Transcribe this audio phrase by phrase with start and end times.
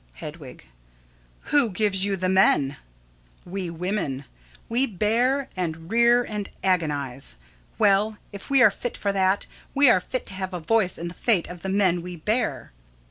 [0.13, 0.65] Hedwig:
[1.53, 2.77] Who gives you the men?
[3.45, 4.25] We women.
[4.67, 7.37] We bear and rear and agonize.
[7.77, 9.45] Well, if we are fit for that,
[9.75, 12.71] we are fit to have a voice in the fate of the men we bear.